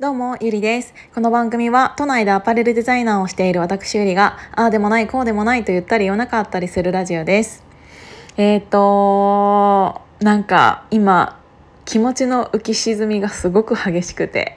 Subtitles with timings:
[0.00, 0.94] どうも、ゆりです。
[1.12, 7.64] この番組は、都内でアパレルデザイナーをしている私ゆりが、ああでもない、こうでもないと言ったり言わなかったりするラジオです。
[8.36, 11.42] えっ、ー、となんか今、
[11.84, 14.56] 気持ちの浮き沈みがすごく激しくて、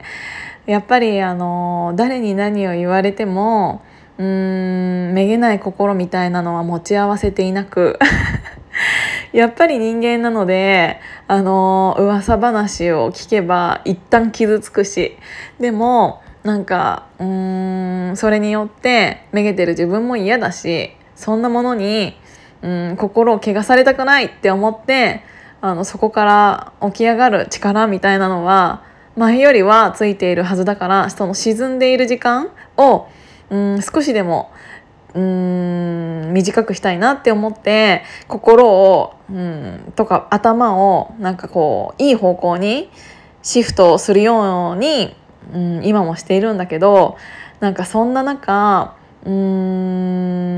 [0.68, 3.82] やっぱりあの誰に何を言われても、
[4.20, 7.98] うーん、めげない心みたいなのは持ち合わせていなく
[9.34, 15.18] やっぱり人間なのであの噂話を聞けば一旦傷つくし
[15.60, 22.18] でもなんかうーんそれによってめげてる自分も嫌だしそんなものに
[22.62, 25.24] うん心を汚されたくないって思って
[25.62, 28.84] あのそこから起き上がる力みたいなのは
[29.16, 33.08] 前よりはついているはずだからその沈んでいる時間を
[33.50, 34.52] うん少しでも
[35.14, 42.90] うん短くしたいなって思って心をうんとか頭をなんかこういい方向に
[43.42, 45.16] シフトするように、
[45.54, 47.18] うん、今もしているんだけど
[47.60, 50.52] なんかそんな中うん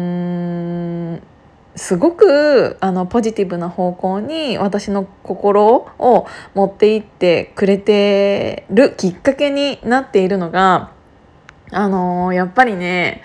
[1.76, 10.92] すごくあのポジティブな方向に私の心を持っていってくれてるきっかけになっているのが
[11.72, 13.24] あのやっぱりね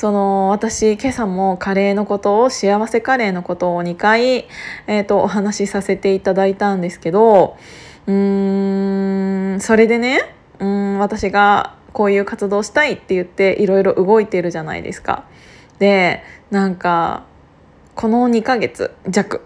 [0.00, 4.48] その私今朝もカレーのことを幸せカレーのことを2回、
[4.86, 7.58] えーと、お話しさせていただいたんですけど
[8.06, 15.24] うーんそれでねうん私がこういう活動したいって言っていろいろ動いてるじゃないですか。
[15.80, 17.24] でなんか
[17.94, 19.42] この2ヶ月弱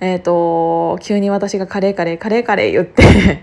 [0.00, 3.02] えーと、急に私がカレーカレーカレーカレー言って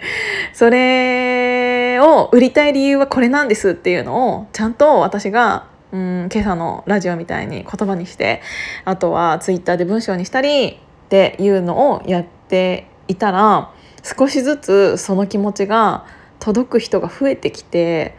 [0.53, 8.41] それを売りたい理由はこれなんですっていうのをちゃんと私がうん今朝のラジオみたいに言葉にして
[8.83, 10.75] あとはツイッターで文章にしたりっ
[11.09, 13.71] ていうのをやっていたら
[14.03, 16.05] 少しずつその気持ちが
[16.39, 18.15] 届く人が増えてきて、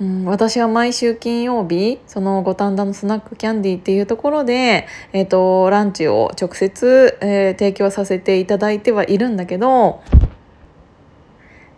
[0.00, 10.02] うん、私は毎週金曜日その五反田のスナックキャンディーっていうところで、えーと、ランチを直接、えー、提供させていただいてはいるんだけど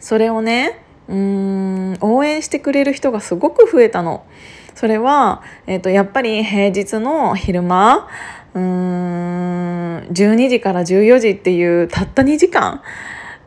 [0.00, 4.24] それをねうん応援してくれる人がすごく増えたの。
[4.78, 8.06] それは、えーと、やっぱり平日の昼間
[8.54, 12.80] うーん12時から14時っていうたった2時間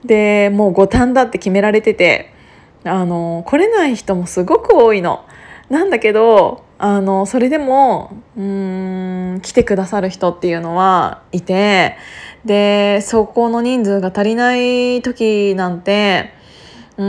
[0.04, 2.34] でもう五反だって決められてて
[2.84, 5.24] あの来れない人もすごく多いの。
[5.70, 11.96] なんだけどあのそれでもうん来てくださる人っていうのはいて
[12.44, 16.34] でそこの人数が足りない時なんて
[16.98, 17.08] うん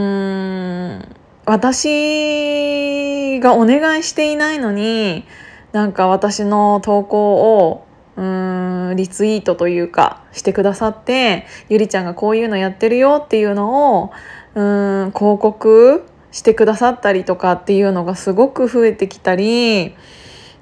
[1.45, 5.25] 私がお願いしていないのに
[5.73, 7.87] なんか私の投稿を
[8.17, 14.13] うんリツイートというかしてくださってゆりちゃんがこういうのやってるよっていうのを
[14.55, 19.95] うん広告してくださったりとかっていうのがすごく増えてきたり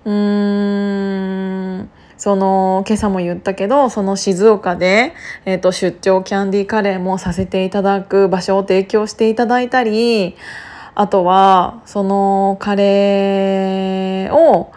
[0.05, 5.15] うーんその今朝も言ったけどその静岡で、
[5.47, 10.37] えーと、出張キャンディーカレーもさせていただく場所を提供していただいたり
[10.95, 14.73] あとはそのカレーを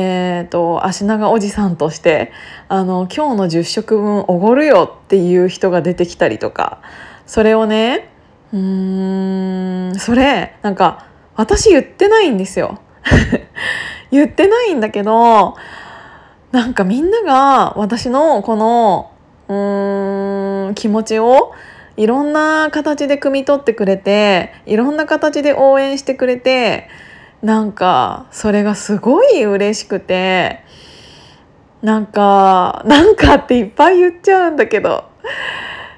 [0.00, 2.30] えーと、足長おじさんとして
[2.68, 6.82] あの今日の10食分おごるよっていう人が出てきたりとか
[7.26, 8.08] それをね
[8.52, 12.80] うーんそれなんか私言ってないんですよ。
[14.10, 15.56] 言ってないんだけど
[16.52, 19.10] なんかみんなが私のこの
[19.48, 21.52] うーん気持ちを
[21.98, 26.88] いろんな形で汲み取ってくれていろんな形で応援してくれて
[27.42, 30.60] なんかそれがすごい嬉しくて
[31.82, 35.10] なんかなんかっていっぱい言っちゃうんだけど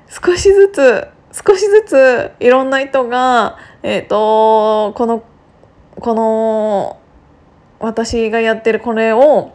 [0.08, 5.22] 少しずつ少しずついろんな人がえっ、ー、とこの
[5.96, 6.98] この
[7.78, 9.52] 私がやってるこれを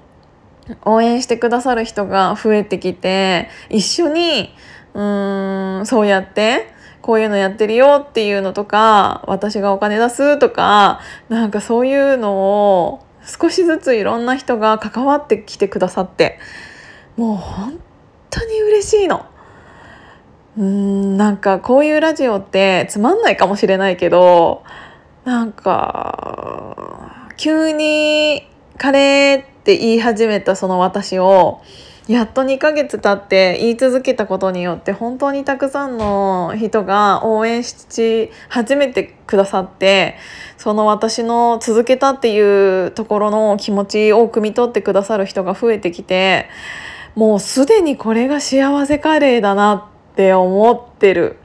[0.83, 4.53] 応援してくださる人が増えてきて一緒に
[4.93, 6.67] うーんそうやって
[7.01, 16.39] こういうのやってるよっていうのとか私がお金出すとかなんかそういうのを少しずついろんな人が関わってきてくださって
[17.15, 17.79] もう本
[18.29, 19.25] 当に嬉しいの。
[20.57, 24.63] うんなんかこういうラジオってつまんないかもしれないけど
[25.25, 28.47] なんか急に
[28.77, 31.63] カレーってって言い始めたその私を
[32.07, 40.17] やっと2ヶ月経って言い続けたことによって本当にたくさんの人が応援し始めてくださって
[40.59, 46.47] その私の続けたっていうところの気持ちを汲み取ってくださる人が増えてきて
[47.15, 51.37] もうすでにこれが幸せカレーだなって思ってる。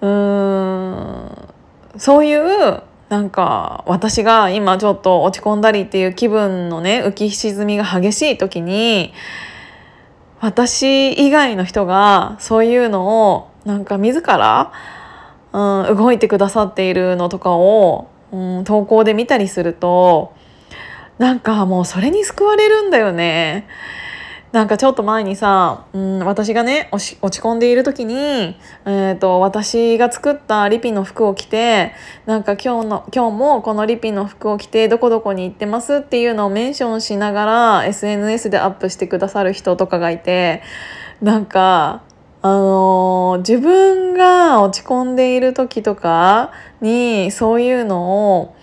[0.00, 1.48] うーん。
[1.96, 9.12] そういうなんか私が今ちょっと落ち込んだりっていう気分のね浮き沈みが激しい時に
[10.40, 14.72] 私以外の人がそういうのをなんか自ら、
[15.52, 20.34] うん、動いてくださっているのとかを、うん、投稿で見たりすると
[21.18, 23.66] なんかもうそれに救われるんだよね。
[24.52, 31.92] なんかちょっと前にさ、うん、私がね落ち込んでいる時に、えーと、私が作ったリピの服を着て
[32.26, 40.62] なんか今日の今日もこのリピの服を着てどこどこに行ってますっていうのをメンションしながら SNS でアップしてくださる人とかがいて
[41.20, 42.02] なんか
[42.42, 48.56] あの、自分が落ち込んでいる時とかにそういうのを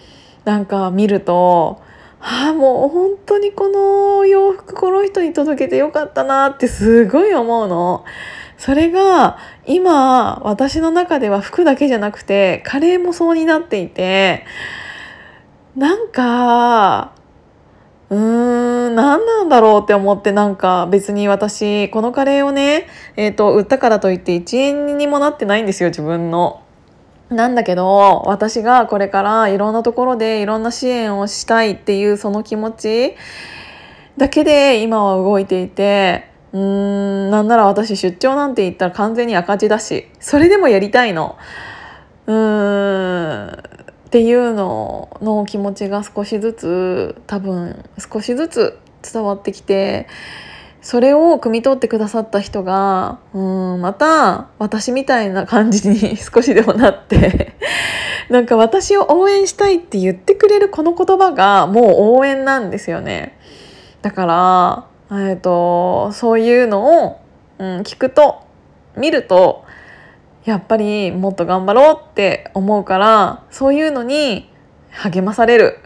[0.45, 1.81] なんか見ると
[2.25, 8.05] ああもう本当にこの洋服この人に届けてよかったなってすごい思うの。
[8.57, 14.45] それが今私の中では服だけじゃなくてカレーもそうになっていて
[15.75, 17.11] なんか
[18.09, 22.87] うーん何なんだろうって思ってなんか別に私このカレーをね、
[23.17, 26.62] えーと売ったからといって1円にもなってないんですよ自分の。
[27.33, 33.15] なんだけど私がこれからいろんなところでいろんな支援をしたいっていうその気持ち
[34.17, 41.37] だけで今は動いていてうーんなんなら私出張なんて言ったら完全に赤字だしそれでもやりたいの。
[42.25, 43.63] うーん
[44.07, 50.07] っていうのの気持ちが少しずつ多分少しずつ伝わってきて
[50.83, 57.53] それを汲み取ってくださった人がうんまた私みたいな感じに 少しでもなって
[58.29, 61.85] なんか私を応援したいって言ってくれるこの言葉がもう
[62.17, 63.37] 応援なんですよね。
[64.01, 64.25] だか
[65.09, 67.19] ら、えーと、そういうのを、
[67.59, 68.41] うん、聞くと
[68.97, 69.63] 見ると
[70.43, 74.49] やっぱりもっと頑張ろうって思うからそういうのに
[74.91, 75.79] 励まされる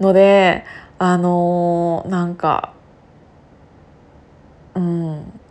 [0.00, 0.64] ので
[0.98, 2.72] あのー、なんか
[4.74, 5.40] うん。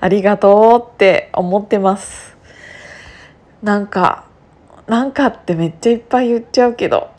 [0.00, 2.36] ありがとうって思ってます。
[3.62, 4.24] なんか
[4.86, 7.10] なんかってめっちゃいっぱい言っちゃうけど。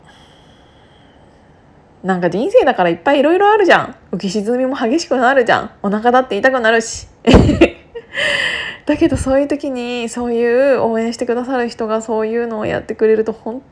[2.02, 3.96] なんか人生だからいっぱいいろいろあるじゃん。
[4.12, 5.70] 浮き沈みも激しくなるじゃん。
[5.82, 7.06] お腹だって痛くなるし。
[8.84, 13.62] だけどそういう時にそういう応援してくださる人がそういうのをやってくれると本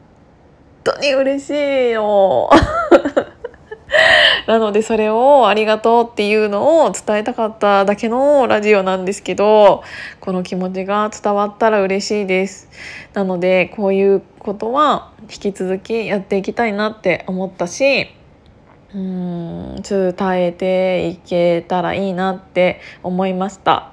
[0.84, 2.48] 当に嬉しいよ。
[4.46, 9.82] なのでそれをありがとうっていうのを伝えたかっただけのラジオなんですけど
[10.20, 12.68] この気持ちが伝わったら嬉しいです
[13.14, 18.10] なのでこういうことは引き続きやっていきたいなって思ったし
[18.94, 23.92] うん伝えていけたらいいなって思いました。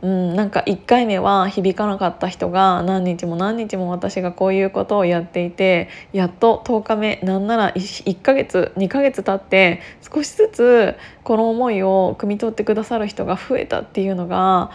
[0.00, 14.70] うん、なんか1回目は響かなかった人が何日も何日も私がこういうことをやっていてやっと10日目なんなら 1, 1ヶ月2ヶ月経って少しずつこの思いを汲み取ってくださる人が増えたっていうのが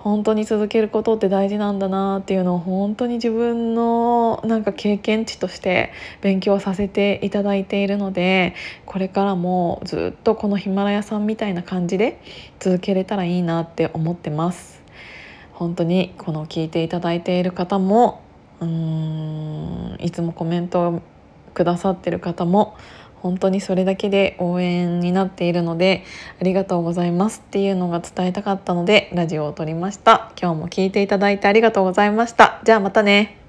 [0.00, 5.92] 本当に続けることって大事なんだなっていうのを本当に自分のなんか経験値として
[6.22, 8.54] 勉強させていただいているので
[8.86, 12.18] これからもずっとこのヒマラヤさんみたいな感じで
[12.60, 14.80] 続けれたらいいなって思ってます。
[15.52, 18.22] 本当にこの聞いていただいている方も
[18.60, 21.02] うーんいつもコメントを
[21.52, 22.74] くださってる方も
[23.22, 26.04] 本当にそれだけで応援になっているので
[26.40, 30.32] ありがとうございますっていうのが伝えたかったのでラジオを撮りました。
[30.40, 32.60] 今日も聞いていただいてありがとうございました。
[32.64, 33.39] じゃあまたね。